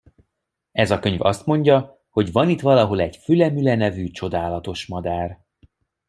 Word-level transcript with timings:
Ez 0.71 0.91
a 0.91 0.99
könyv 0.99 1.21
azt 1.21 1.45
mondja, 1.45 2.05
hogy 2.09 2.31
van 2.31 2.49
itt 2.49 2.61
valahol 2.61 3.01
egy 3.01 3.15
fülemüle 3.17 3.75
nevű 3.75 4.07
csodálatos 4.07 4.87
madár! 4.87 5.43